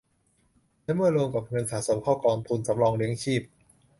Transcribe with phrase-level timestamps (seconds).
[0.83, 3.41] และเมื่อรวมกับเงินสะสมเข้ากองทุนสำรองเลี้ยงชีพ